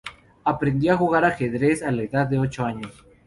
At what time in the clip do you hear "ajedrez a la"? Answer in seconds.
1.33-2.01